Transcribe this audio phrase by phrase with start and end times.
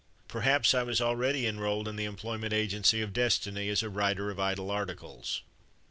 [0.27, 4.39] Perhaps I was already enrolled in the employment agency of destiny as a writer of
[4.39, 5.43] idle articles.